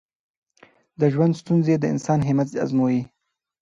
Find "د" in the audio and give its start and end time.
0.99-1.01, 1.79-1.83